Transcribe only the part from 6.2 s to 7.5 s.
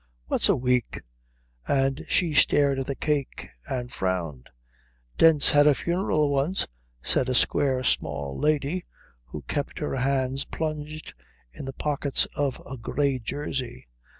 once," said a